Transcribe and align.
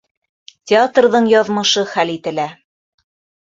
Театрҙың 0.71 1.29
яҙмышы 1.33 1.87
хәл 1.95 2.15
ителә! 2.17 2.51